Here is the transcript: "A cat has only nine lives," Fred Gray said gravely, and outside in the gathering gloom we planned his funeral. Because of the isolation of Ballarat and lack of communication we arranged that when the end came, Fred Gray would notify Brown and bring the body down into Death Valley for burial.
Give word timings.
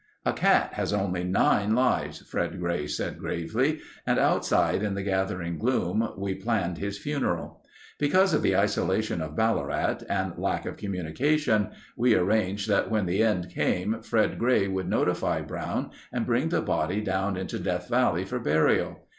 "A 0.25 0.33
cat 0.33 0.73
has 0.73 0.93
only 0.93 1.23
nine 1.23 1.75
lives," 1.75 2.21
Fred 2.27 2.59
Gray 2.59 2.87
said 2.87 3.19
gravely, 3.19 3.81
and 4.03 4.17
outside 4.17 4.81
in 4.81 4.95
the 4.95 5.03
gathering 5.03 5.59
gloom 5.59 6.09
we 6.17 6.33
planned 6.33 6.79
his 6.79 6.97
funeral. 6.97 7.61
Because 7.99 8.33
of 8.33 8.41
the 8.41 8.57
isolation 8.57 9.21
of 9.21 9.35
Ballarat 9.35 9.99
and 10.09 10.33
lack 10.39 10.65
of 10.65 10.77
communication 10.77 11.69
we 11.95 12.15
arranged 12.15 12.67
that 12.67 12.89
when 12.89 13.05
the 13.05 13.21
end 13.21 13.51
came, 13.51 14.01
Fred 14.01 14.39
Gray 14.39 14.67
would 14.67 14.89
notify 14.89 15.41
Brown 15.43 15.91
and 16.11 16.25
bring 16.25 16.49
the 16.49 16.61
body 16.61 16.99
down 17.01 17.37
into 17.37 17.59
Death 17.59 17.87
Valley 17.87 18.25
for 18.25 18.39
burial. 18.39 19.01